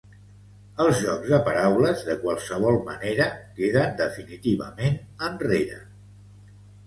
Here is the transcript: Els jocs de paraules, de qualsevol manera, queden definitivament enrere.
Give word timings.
Els 0.85 1.01
jocs 1.01 1.27
de 1.33 1.39
paraules, 1.49 1.99
de 2.07 2.15
qualsevol 2.23 2.79
manera, 2.87 3.27
queden 3.59 3.93
definitivament 4.01 4.97
enrere. 5.31 5.79